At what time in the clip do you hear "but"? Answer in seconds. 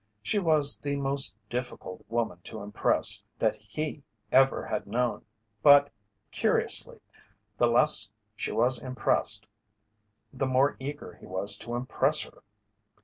5.61-5.91